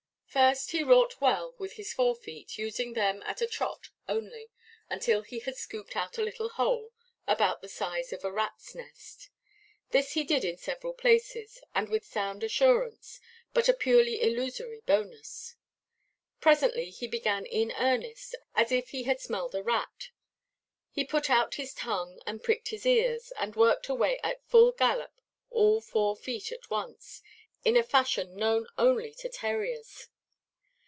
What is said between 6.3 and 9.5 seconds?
hole, about the size of a ratʼs nest.